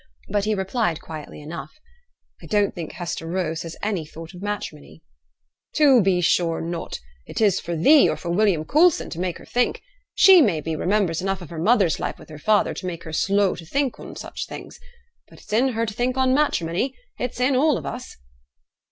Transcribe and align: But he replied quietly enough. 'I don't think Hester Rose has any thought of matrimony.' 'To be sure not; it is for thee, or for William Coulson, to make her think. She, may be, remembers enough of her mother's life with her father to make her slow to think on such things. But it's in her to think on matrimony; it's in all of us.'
But 0.29 0.45
he 0.45 0.55
replied 0.55 0.99
quietly 0.99 1.41
enough. 1.43 1.79
'I 2.41 2.47
don't 2.47 2.73
think 2.73 2.93
Hester 2.93 3.27
Rose 3.27 3.61
has 3.61 3.77
any 3.83 4.03
thought 4.03 4.33
of 4.33 4.41
matrimony.' 4.41 5.03
'To 5.75 6.01
be 6.01 6.21
sure 6.21 6.59
not; 6.59 6.99
it 7.27 7.39
is 7.39 7.59
for 7.59 7.75
thee, 7.75 8.09
or 8.09 8.17
for 8.17 8.31
William 8.31 8.65
Coulson, 8.65 9.11
to 9.11 9.19
make 9.19 9.37
her 9.37 9.45
think. 9.45 9.83
She, 10.15 10.41
may 10.41 10.59
be, 10.59 10.75
remembers 10.75 11.21
enough 11.21 11.43
of 11.43 11.51
her 11.51 11.59
mother's 11.59 11.99
life 11.99 12.17
with 12.17 12.29
her 12.29 12.39
father 12.39 12.73
to 12.73 12.87
make 12.87 13.03
her 13.03 13.13
slow 13.13 13.53
to 13.55 13.63
think 13.67 13.99
on 13.99 14.15
such 14.15 14.47
things. 14.47 14.79
But 15.27 15.39
it's 15.39 15.53
in 15.53 15.67
her 15.73 15.85
to 15.85 15.93
think 15.93 16.17
on 16.17 16.33
matrimony; 16.33 16.95
it's 17.19 17.39
in 17.39 17.55
all 17.55 17.77
of 17.77 17.85
us.' 17.85 18.17